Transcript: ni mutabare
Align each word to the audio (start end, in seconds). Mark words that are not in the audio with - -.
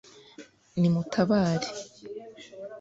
ni 0.79 0.89
mutabare 0.93 1.67